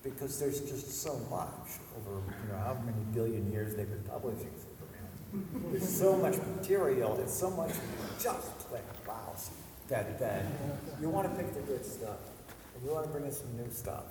[0.01, 1.49] Because there's just so much
[1.97, 5.71] over, you know, how many billion years they've been publishing Superman.
[5.71, 7.71] There's so much material, there's so much
[8.23, 9.51] just plain lousy
[9.89, 10.45] that, that
[11.01, 12.17] you wanna pick the good stuff.
[12.83, 14.05] We want to bring in some new stuff.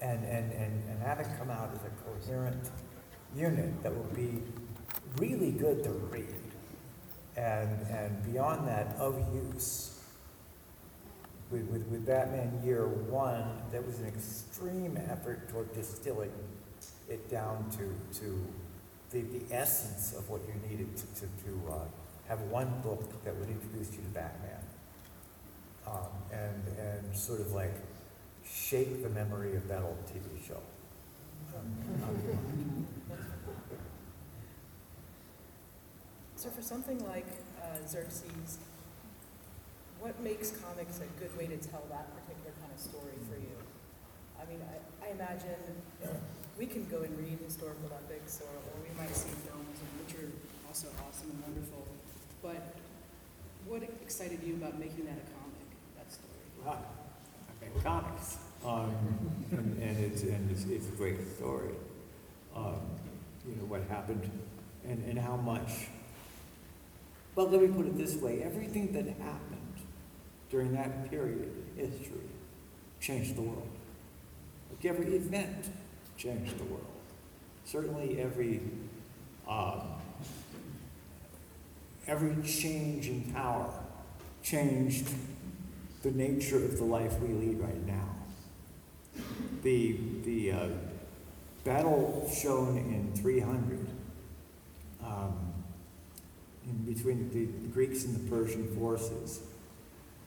[0.00, 2.70] And, and, and, and have it come out as a coherent
[3.36, 4.42] unit that will be
[5.18, 6.26] really good to read.
[7.36, 9.98] And, and beyond that, of use.
[11.50, 16.32] With, with, with Batman Year One, there was an extreme effort toward distilling
[17.08, 18.46] it down to, to
[19.10, 21.78] the, the essence of what you needed to, to, to uh,
[22.28, 24.60] have one book that would introduce you to Batman.
[25.86, 27.74] Um, and, and sort of like
[28.52, 30.60] shake the memory of that old TV show.
[36.36, 37.26] So for something like
[37.62, 38.58] uh, Xerxes,
[40.00, 43.52] what makes comics a good way to tell that particular kind of story for you?
[44.40, 45.60] I mean, I, I imagine
[46.58, 50.28] we can go and read historical epics, or, or we might see films, which are
[50.66, 51.86] also awesome and wonderful.
[52.42, 52.74] But
[53.66, 56.40] what excited you about making that a comic, that story?
[56.64, 56.80] Wow,
[57.62, 58.38] okay, comics.
[58.64, 58.94] Um,
[59.50, 61.70] and, and it's, and it's, it's a great story.
[62.54, 62.80] Um,
[63.48, 64.30] you know, what happened
[64.86, 65.88] and, and how much.
[67.34, 69.60] Well, let me put it this way, everything that happened
[70.50, 72.20] during that period in history
[73.00, 73.68] changed the world.
[74.70, 75.70] Like every event
[76.16, 76.84] changed the world.
[77.64, 78.60] Certainly every,
[79.48, 79.82] um,
[82.06, 83.72] every change in power
[84.42, 85.08] changed
[86.02, 88.08] the nature of the life we lead right now.
[89.62, 90.68] The, the uh,
[91.64, 93.86] battle shown in 300
[95.04, 95.52] um,
[96.64, 99.40] in between the Greeks and the Persian forces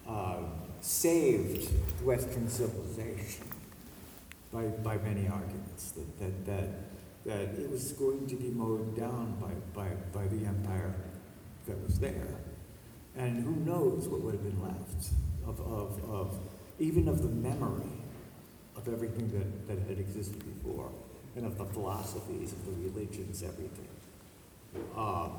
[0.08, 0.38] uh,
[0.82, 1.72] saved
[2.04, 3.48] Western civilization
[4.52, 6.70] by, by many arguments that, that, that,
[7.26, 10.94] that it was going to be mowed down by, by, by the empire
[11.68, 12.36] that was there.
[13.16, 15.12] And who knows what would have been left
[15.48, 16.40] of, of, of
[16.80, 17.90] even of the memory
[18.76, 20.90] of everything that, that had existed before,
[21.36, 23.88] and of the philosophies, of the religions, everything.
[24.96, 25.32] Um,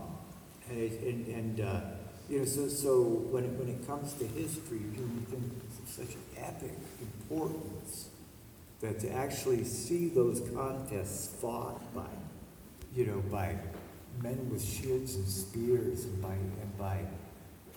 [0.70, 1.80] and, and, and uh,
[2.28, 5.42] you know, so, so when it, when it comes to history, you think
[5.82, 8.08] it's such epic importance
[8.80, 12.06] that to actually see those contests fought by,
[12.94, 13.56] you know, by
[14.22, 17.00] men with shields and spears and by, and by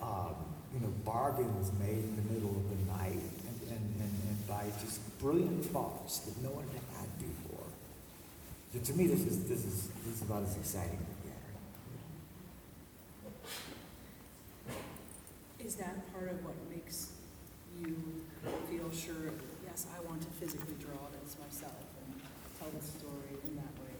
[0.00, 0.34] um,
[0.74, 4.64] you know, bargains made in the middle of the night and, and, and, and by
[4.80, 7.66] just brilliant thoughts that no one had had before.
[8.72, 11.24] So to me, this is, this is, this is about as exciting as it
[15.56, 15.66] gets.
[15.66, 17.12] Is that part of what makes
[17.80, 17.96] you
[18.70, 19.32] feel sure,
[19.64, 22.20] yes, I want to physically draw this myself and
[22.60, 23.96] tell the story in that way?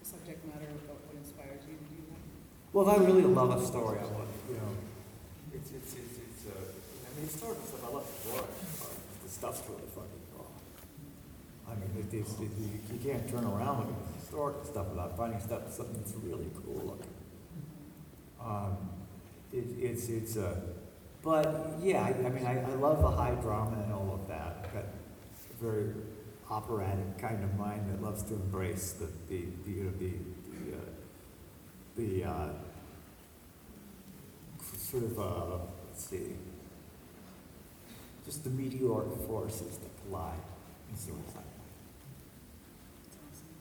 [0.00, 2.22] The subject matter of what what inspires you to do that?
[2.72, 4.72] Well, if I really love a story, I want, you know,
[5.54, 8.48] it's, it's, it's, it's, uh, I mean, historical stuff, I love the story,
[8.80, 10.50] but the stuff's really fucking cool.
[11.68, 12.50] I mean, it, it's, it,
[12.92, 17.14] you, can't turn around with historical stuff without finding stuff, something that's really cool looking.
[18.40, 18.76] Um,
[19.52, 20.56] it, it's, it's, uh,
[21.22, 24.56] but, yeah, I, I mean, I, I love the high drama and all of that,
[24.64, 25.92] I've got a very
[26.50, 30.12] operatic kind of mind that loves to embrace the, the, the, the,
[30.50, 30.80] the, uh,
[31.96, 32.48] the uh,
[34.92, 35.56] sort of, uh,
[35.88, 36.36] let's see,
[38.26, 40.36] just the meteoric forces that collide
[40.90, 41.48] in sort of like
[43.08, 43.56] That's awesome.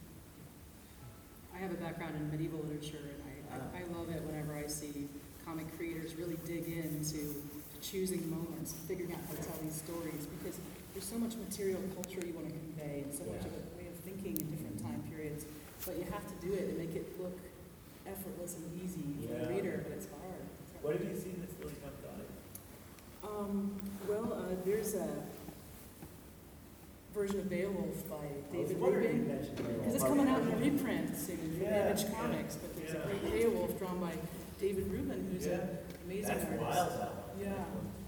[1.55, 4.67] I have a background in medieval literature, and I, I, I love it whenever I
[4.67, 5.07] see
[5.47, 7.31] comic creators really dig into
[7.81, 10.59] choosing moments, figuring out how to tell these stories, because
[10.91, 13.87] there's so much material culture you want to convey, and so much of a way
[13.87, 15.45] of thinking in different time periods,
[15.87, 17.39] but you have to do it and make it look
[18.05, 19.55] effortless and easy for the Yeah.
[19.55, 20.20] reader, but it's hard.
[20.81, 23.29] What have you seen that's really jumped out at?
[23.29, 23.71] Um,
[24.07, 25.07] well, uh, there's a
[27.13, 29.25] version of Beowulf by David Rubin.
[29.55, 32.93] Because it's coming out in a reprint soon from Yeah, Image yeah, Comics, but there's
[32.93, 33.01] yeah.
[33.03, 34.13] a great Beowulf drawn by
[34.59, 35.53] David Rubin, who's Yeah.
[35.53, 36.61] an amazing That's artist.
[36.61, 37.39] wild, that one.
[37.39, 37.65] Yeah.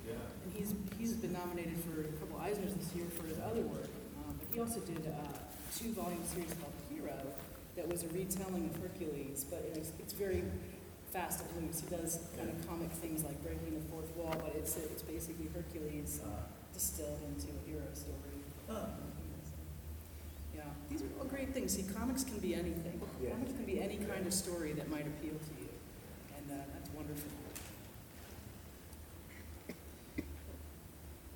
[0.07, 0.13] Yeah.
[0.45, 3.89] And he's, he's been nominated for a couple Eisners this year for his other work.
[4.25, 5.19] Um, but he also did a
[5.77, 7.17] two-volume series called Hero
[7.75, 10.43] that was a retelling of Hercules, but it's, it's very
[11.13, 11.81] fast and loose.
[11.81, 15.47] He does kind of comic things like breaking the fourth wall, but it's, it's basically
[15.53, 16.29] Hercules Uh,
[16.73, 18.41] distilled into a hero story.
[18.67, 18.85] huh.
[20.55, 21.73] Yeah, these are all great things.
[21.75, 22.99] See, comics can be anything.
[23.21, 23.29] Yeah.
[23.29, 25.69] Comics can be any kind of story that might appeal to you,
[26.35, 27.29] and uh, that's wonderful.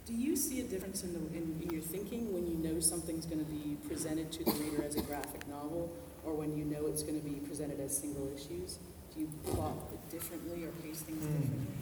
[0.08, 3.26] Do you see a difference in, the, in, in your thinking when you know something's
[3.26, 5.92] going to be presented to the reader as a graphic novel,
[6.26, 8.80] or when you know it's going to be presented as single issues?
[9.18, 11.32] You plot it differently or pace things Hmm.
[11.34, 11.74] differently?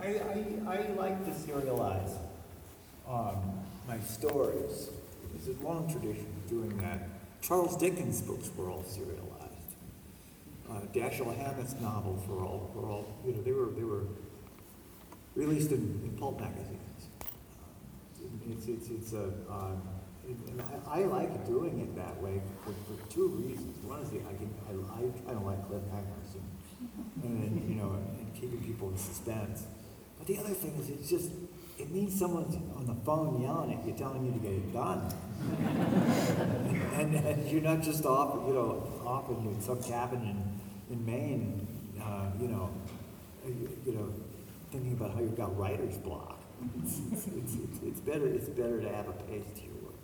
[0.00, 2.12] I, I, I like to serialize.
[3.08, 3.36] um,
[3.88, 4.90] my stories.
[5.32, 7.08] There's a long tradition of doing that.
[7.40, 9.70] Charles Dickens' books were all serialized.
[10.70, 14.02] Uh, Dashiell Hammett's novels were all, were all, you know, they were, they were
[15.34, 17.08] released in, in pulp magazines.
[18.22, 19.80] Um, It's, it's, it's a, um,
[20.26, 20.60] and
[20.92, 23.82] I, I like doing it that way for, for two reasons.
[23.86, 26.44] One is the, I can, I, I kind of like cliffhangers and,
[27.22, 29.64] and you know, and keeping people in suspense.
[30.18, 31.30] But the other thing is, it's just,
[31.78, 35.12] it means someone's on the phone yelling at you, telling you to get it done.
[36.94, 41.66] and, and you're not just off, you know, off in some cabin in, in Maine,
[42.00, 42.70] uh, you know,
[43.86, 44.12] you, know,
[44.70, 46.40] thinking about how you've got writer's block.
[46.82, 49.94] It's, it's, it's, it's, it's better, it's better to have a pace to your work.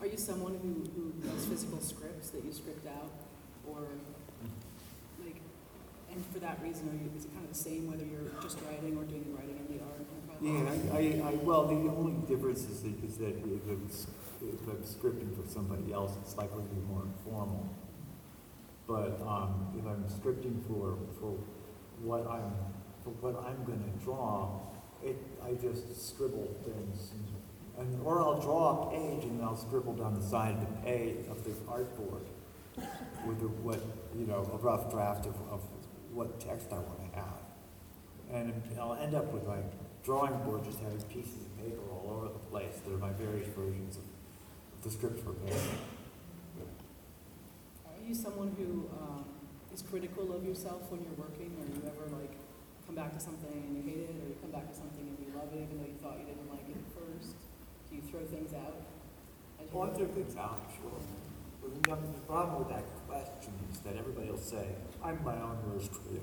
[0.00, 3.10] Are you someone who, who does physical scripts that you script out?
[3.70, 3.82] Or,
[5.24, 5.36] like,
[6.12, 8.58] and for that reason, are you, is it kind of the same whether you're just
[8.66, 10.04] writing or doing the writing and the art?
[10.40, 14.06] Yeah, I, I, well, the only difference is that, is that if it's,
[14.40, 17.68] if I'm scripting for somebody else, it's likely to be more informal.
[18.86, 21.36] But, um, if I'm scripting for, for
[22.02, 22.52] what I'm,
[23.02, 24.60] for what I'm gonna draw,
[25.04, 27.10] it, I just scribble things.
[27.12, 27.26] and-
[27.94, 31.26] And, or I'll draw a page and I'll scribble down the side of the page,
[31.30, 32.26] of the artboard
[33.26, 33.80] with the, what,
[34.16, 35.60] you know, a rough draft of, of
[36.12, 37.40] what text I wanna have.
[38.32, 39.58] And I'll end up with my
[40.04, 43.48] drawing board just having pieces of paper all over the place that are my various
[43.48, 44.04] versions of
[44.82, 45.76] the script for paper.
[47.86, 49.24] Are you someone who, um,
[49.72, 51.52] is critical of yourself when you're working?
[51.60, 52.32] Or you ever like,
[52.86, 55.16] come back to something and you hate it, or you come back to something and
[55.20, 57.36] you love it even though you thought you didn't like it at first?
[57.90, 58.80] Do you throw things out?
[59.60, 59.98] as you Well, I go?
[59.98, 61.00] throw things out, sure.
[61.60, 64.66] But the the problem with that question is that everybody will say,
[65.02, 66.22] I'm my own worst critic.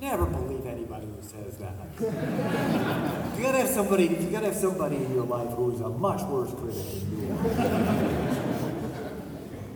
[0.00, 1.74] Never believe anybody who says that.
[1.98, 6.22] You gotta have somebody, you gotta have somebody in your life who is a much
[6.22, 7.42] worse critic than you are.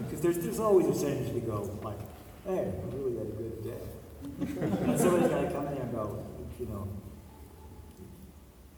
[0.04, 1.98] Because there's, there's always a chance to go like,
[2.46, 3.82] hey, I really had a good day.
[4.86, 6.24] And somebody's gotta come in there and go,
[6.60, 6.88] you know,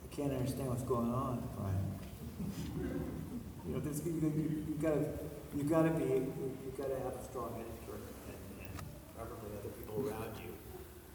[0.03, 1.99] I can't understand what's going on, Brian.
[3.67, 5.05] You know, there's, you, you, you gotta,
[5.57, 8.83] you gotta be, you, you gotta have a strong editor and, and
[9.17, 10.53] probably other people around you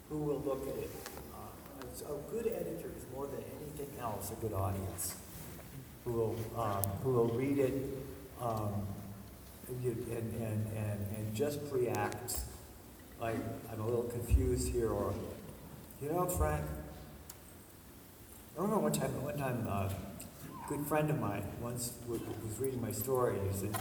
[0.10, 0.90] who will look at it.
[1.34, 5.16] Uh, a, good editor is more than anything else a good audience.
[6.06, 7.74] Who will, um, who will read it,
[8.42, 8.88] um,
[9.68, 12.40] and, and, and, and just react
[13.20, 13.36] like,
[13.72, 15.14] I'm a little confused here, or,
[16.02, 16.66] you know, Frank,
[18.58, 22.22] I remember one time, one time, uh, a good friend of mine once was
[22.60, 23.76] reading my story, and he said,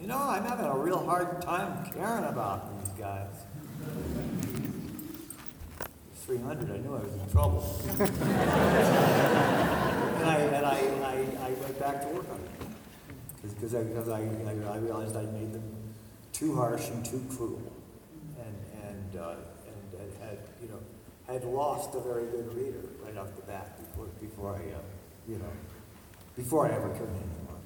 [0.00, 3.28] you know, I'm having a real hard time caring about these guys.
[6.24, 7.82] Three hundred, I knew I was in trouble.
[10.20, 12.50] And I, and I, I, I went back to work on it.
[13.54, 15.62] Because I, because I, I realized I made them
[16.34, 17.62] too harsh and too cruel.
[18.38, 18.54] And,
[18.86, 19.34] and, uh,
[19.66, 20.78] and and had, you know,
[21.26, 24.78] had lost a very good reader right off the bat before, before I, uh,
[25.26, 25.50] you know,
[26.36, 27.56] before I ever could anymore.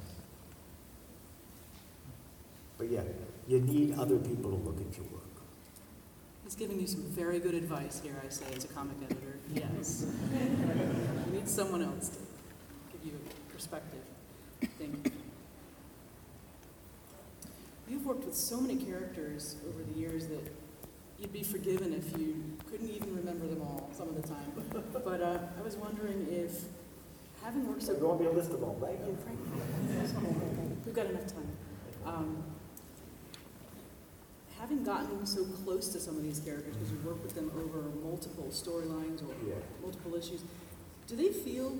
[2.78, 3.02] But yeah,
[3.46, 5.22] you need other people to look at your work.
[6.44, 9.38] He's giving you some very good advice here, I say, as a comic editor.
[9.52, 10.06] Yes.
[10.32, 12.18] You need someone else to
[12.92, 14.02] give you a perspective.
[14.78, 15.12] Thank you.
[17.88, 20.52] You've worked with so many characters over the years that
[21.18, 24.52] you'd be forgiven if you couldn't even remember them all some of the time.
[24.92, 26.64] But uh, I was wondering if,
[27.42, 28.98] having worked so there won't be a list of them, right?
[29.00, 29.38] Yeah, Frank.
[30.86, 31.48] We've got enough time.
[32.04, 32.44] Um,
[34.64, 37.82] Having gotten so close to some of these characters, because you work with them over
[38.02, 39.56] multiple storylines or Yeah.
[39.82, 40.40] multiple issues,
[41.06, 41.76] do they feel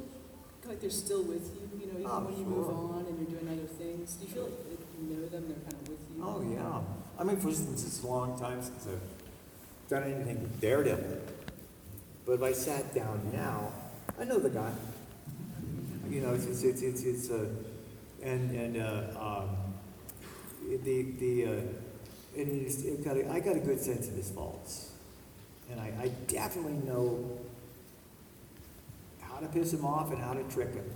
[0.68, 3.41] like they're still with you, you know, even Oh, when you move on and you're
[3.41, 4.16] doing other things?
[4.16, 6.22] Do you feel like you know them, they're kind of with you?
[6.22, 6.82] Oh, yeah.
[7.18, 11.22] I mean, for instance, it's a long time since I've done anything with Daredevil.
[12.26, 13.72] But if I sat down now,
[14.20, 14.72] I know the guy.
[16.11, 17.47] You know, it's, it's, it's, it's, it's uh,
[18.22, 19.57] and, and, uh, um,
[20.85, 21.61] the, the, uh,
[22.37, 24.91] and it got a, I got a good sense of his faults.
[25.70, 27.39] And I, I definitely know
[29.20, 30.91] how to piss him off and how to trick him.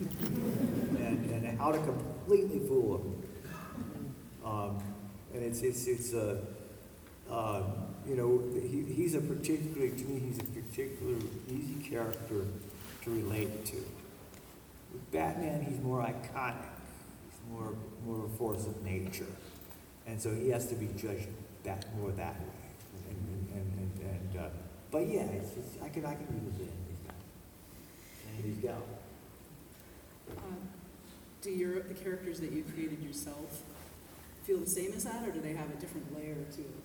[0.00, 3.22] and, and how to completely fool him.
[4.44, 4.82] Um,
[5.34, 6.40] and it's, it's, it's a,
[7.30, 7.64] um,
[8.06, 12.46] you know, he, he's a particularly, to me, he's a particularly easy character
[13.04, 13.76] to relate to.
[14.92, 16.56] With Batman, he's more iconic.
[17.28, 17.74] He's more,
[18.04, 19.26] more a force of nature.
[20.10, 21.28] And so he has to be judged
[21.62, 22.46] that, more that way.
[23.08, 24.48] And, and, and, and, uh,
[24.90, 26.26] but yeah, it's just, I can, I can
[26.58, 26.66] these
[27.06, 27.14] guys.
[28.34, 28.82] And these gals.
[30.36, 30.40] Uh,
[31.42, 33.62] Do your, the characters that you created yourself
[34.42, 36.82] feel the same as that, or do they have a different layer to it?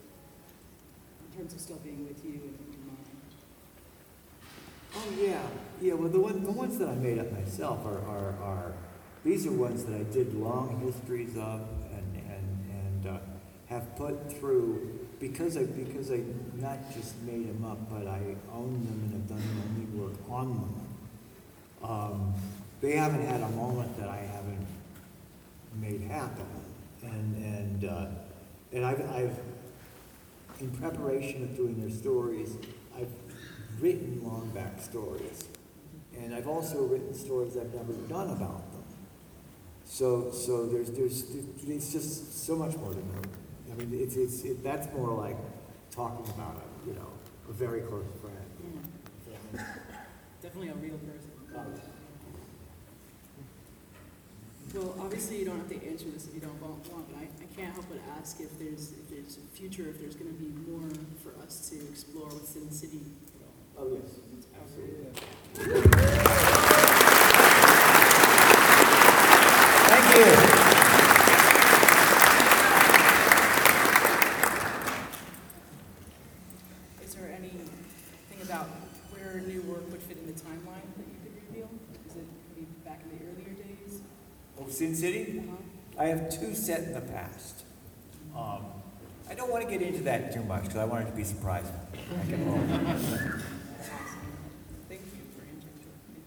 [1.32, 3.06] In terms of still being with you and in your mind?
[4.96, 5.42] Oh, yeah,
[5.82, 8.74] yeah, well, the one, the ones that I made up myself are, are, are,
[9.24, 11.62] these are ones that I did long histories of
[11.92, 13.20] and, and, and, uh,
[13.68, 16.22] have put through, because I, because I
[16.56, 20.54] not just made them up, but I own them and have done only work on
[20.54, 21.90] them.
[21.90, 22.34] Um,
[22.82, 24.68] they haven't had a moment that I haven't
[25.80, 26.46] made happen.
[27.04, 28.06] And, and, uh,
[28.72, 29.40] and I've, I've,
[30.60, 32.56] in preparation of doing their stories,
[32.98, 33.12] I've
[33.80, 35.46] written long back stories.
[36.18, 38.84] And I've also written stories I've never done about them.
[39.86, 41.24] So, so there's, there's,
[41.68, 43.22] it's just so much more to know.
[43.72, 45.38] I mean, it's, it's, it, that's more like
[45.92, 47.08] talking about a, you know,
[47.50, 48.38] a very close friend.
[50.42, 51.32] Definitely a real person.
[54.74, 57.30] Well, obviously, you don't have to answer this if you don't want, want, but I,
[57.42, 60.52] I can't help but ask if there's, if there's a future, if there's gonna be
[60.70, 60.90] more
[61.24, 63.00] for us to explore within the city.
[63.78, 64.20] Oh, yes.
[64.62, 65.12] Absolutely.
[69.88, 70.26] Thank you.
[77.04, 77.70] Is there anything
[78.42, 78.68] about
[79.12, 81.70] where new work would fit in the timeline that you could reveal?
[82.10, 84.00] Is it maybe back in the earlier days?
[84.60, 85.40] Oh, Sin City?
[85.40, 86.02] Uh-huh.
[86.02, 87.64] I have two set in the past.
[88.36, 88.66] Um,
[89.30, 91.24] I don't want to get into that too much because I want it to be
[91.24, 91.76] surprising.
[91.94, 92.58] I can roll.
[94.90, 95.78] Thank you for answering.
[95.80, 96.24] Jordan.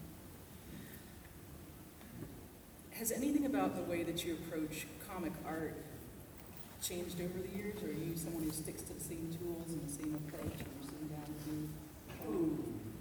[2.93, 5.75] Has anything about the way that you approach comic art
[6.81, 7.83] changed over the years?
[7.83, 10.71] Or are you someone who sticks to the same tools and the same approach when
[10.81, 12.31] you're sitting down to do?
[12.31, 12.59] Ooh,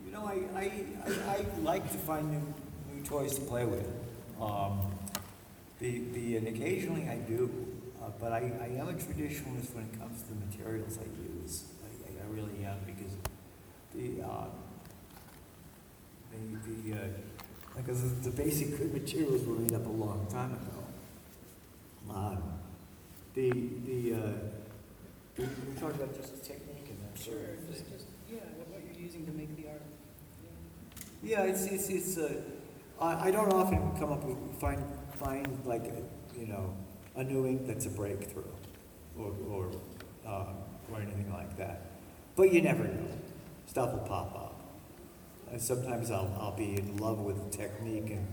[0.08, 0.72] You know, I, I,
[1.06, 2.54] I, I like to find new,
[2.96, 3.88] new toys to play with.
[4.42, 4.97] Um,
[5.80, 7.50] the, the, and occasionally I do,
[8.02, 11.06] uh, but I, I am a traditionalist when it comes to the materials I
[11.42, 11.66] use.
[11.84, 13.14] I, I- really am, because
[13.96, 14.46] the, uh,
[16.32, 17.08] the, the, uh,
[17.76, 22.14] because the basic materials were made up a long time ago.
[22.14, 22.44] Um,
[23.34, 23.50] the,
[23.86, 24.32] the, uh,
[25.38, 27.94] we, we talked about just the technique and that sort of just, thing.
[27.98, 29.82] just, yeah, what, you're using to make the art.
[31.24, 32.42] Yeah, it's, it's, it's, uh,
[33.00, 34.84] I, I don't often come up with, find,
[35.20, 35.86] find like,
[36.38, 36.74] you know,
[37.16, 38.44] a new ink that's a breakthrough,
[39.18, 39.72] or, or,
[40.26, 40.54] uh,
[40.92, 41.82] or anything like that.
[42.36, 43.08] But you never know,
[43.66, 44.62] stuff will pop up.
[45.52, 48.28] And sometimes I'll, I'll be in love with technique and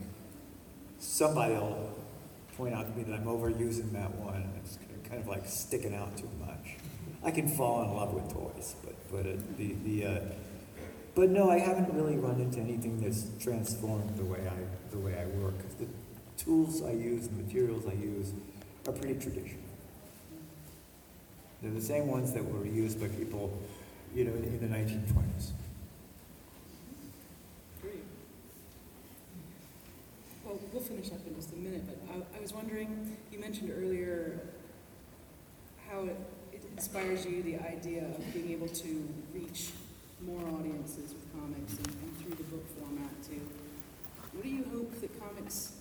[0.99, 1.91] somebody will
[2.57, 4.79] point out to me that I'm overusing that one, and it's
[5.09, 6.77] kind of like sticking out too much.
[7.23, 10.21] I can fall in love with toys, but, but uh, the, the, uh,
[11.15, 15.19] but no, I haven't really run into anything that's transformed the way I, the way
[15.19, 15.55] I work.
[15.79, 15.87] The
[16.37, 18.33] tools I use, the materials I use
[18.87, 19.61] are pretty traditional.
[21.63, 23.57] They're the same ones that were used by people,
[24.15, 25.53] you know, in, the nineteen twenties.
[27.81, 28.05] Great.
[30.45, 33.73] Well, we'll finish up in just a minute, but I, I was wondering, you mentioned
[33.75, 34.41] earlier
[35.89, 36.17] how it,
[36.53, 39.71] it inspires you, the idea of being able to reach
[40.21, 43.41] more audiences with comics and, and through the book format too.
[44.33, 45.74] What do you hope that comics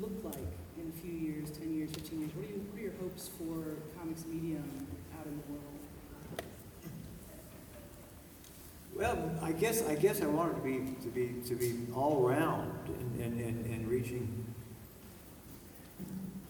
[0.00, 2.34] look like in a few years, ten years, fifteen years?
[2.34, 4.86] What are you, what are your hopes for comics medium
[5.18, 5.72] out in the world?
[8.94, 12.26] Well, I guess, I guess I want it to be, to be, to be all
[12.26, 12.72] around
[13.18, 14.44] and, and, and, reaching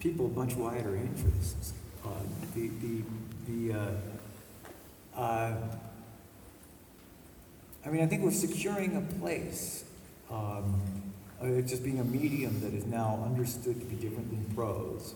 [0.01, 1.73] people much wider interests.
[2.05, 2.09] Uh,
[2.55, 3.03] the, the,
[3.47, 5.55] the, uh, uh,
[7.87, 9.85] I mean, I think we're securing a place.
[10.29, 11.02] Um,
[11.45, 15.15] it's just being a medium that is now understood to be different than prose.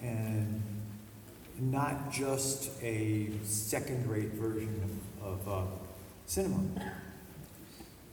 [0.00, 0.62] And
[1.60, 5.66] not just a second-rate version of, of uh,
[6.26, 6.62] cinema,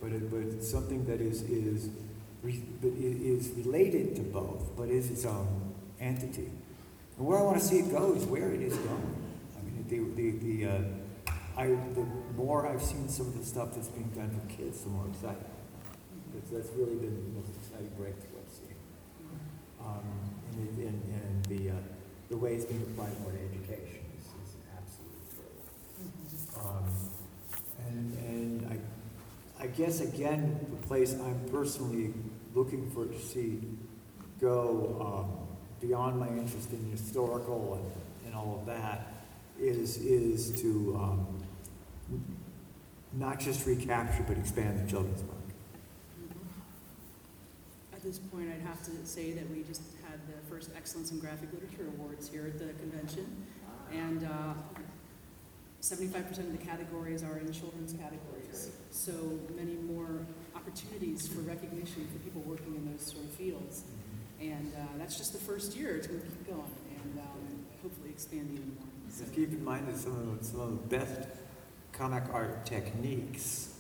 [0.01, 1.89] but, it, but something that is, is,
[2.43, 6.51] is related to both, but is its own entity.
[7.17, 9.15] And where I want to see it go is where it is going.
[9.57, 12.05] I mean, the, the, the, uh, I, the
[12.37, 15.43] more I've seen some of the stuff that's being done for kids, the more excited.
[16.39, 18.75] That's, that's really been the most exciting breakthrough I've seen.
[19.81, 20.03] Um,
[20.53, 21.73] and, and, and the, uh,
[22.29, 26.61] the way it's being applied more to education is, is absolutely true.
[26.61, 26.85] Um,
[27.87, 28.79] and, and
[29.59, 32.13] I, I guess again, the place I'm personally
[32.55, 33.61] looking for to see
[34.39, 35.47] go, um,
[35.85, 39.11] beyond my interest in historical and, and all of that
[39.59, 41.43] is, is to, um,
[43.13, 45.38] not just recapture, but expand the children's book.
[47.99, 51.19] At this point, I'd have to say that we just had the first Excellence in
[51.19, 53.45] Graphic Literature Awards here at the convention.
[53.91, 54.53] And uh,
[55.81, 58.71] seventy-five percent of the categories are in children's categories.
[58.91, 59.11] So
[59.53, 60.25] many more
[60.55, 63.83] opportunities for recognition for people working in those sort of fields.
[64.39, 66.71] And uh, that's just the first year, it's gonna keep going
[67.03, 68.85] and um, hopefully expand even more.
[69.09, 71.27] So- keep in mind that some of the, some of the best
[71.91, 73.73] comic art techniques,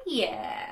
[0.07, 0.66] Yeah.